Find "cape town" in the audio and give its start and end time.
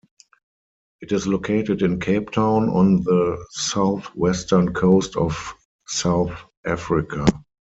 1.99-2.69